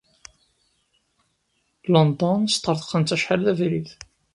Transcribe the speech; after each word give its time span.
London 1.93 2.41
sṭerḍqen-tt 2.55 3.15
acḥal 3.15 3.41
d 3.45 3.47
abrid. 3.51 3.87